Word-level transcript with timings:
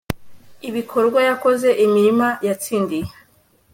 Ibikorwa 0.69 1.19
yakoze 1.29 1.69
imirima 1.85 2.27
yatsindiye 2.47 3.09